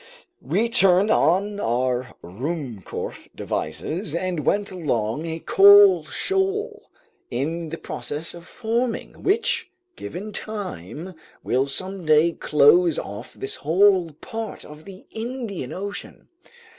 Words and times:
We 0.41 0.67
turned 0.67 1.11
on 1.11 1.59
our 1.59 2.15
Ruhmkorff 2.23 3.27
devices 3.35 4.15
and 4.15 4.39
went 4.43 4.71
along 4.71 5.27
a 5.27 5.37
coral 5.37 6.05
shoal 6.05 6.89
in 7.29 7.69
the 7.69 7.77
process 7.77 8.33
of 8.33 8.47
forming, 8.47 9.21
which, 9.21 9.69
given 9.95 10.31
time, 10.31 11.13
will 11.43 11.67
someday 11.67 12.31
close 12.31 12.97
off 12.97 13.35
this 13.35 13.57
whole 13.57 14.13
part 14.21 14.65
of 14.65 14.85
the 14.85 15.05
Indian 15.11 15.71
Ocean. 15.71 16.29